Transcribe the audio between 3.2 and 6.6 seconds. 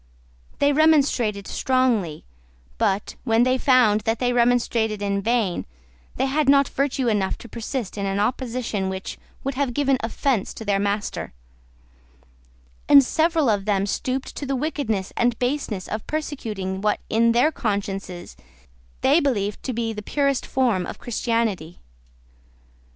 when they found that they remonstrated in vain, they had